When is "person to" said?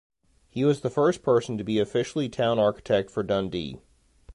1.21-1.63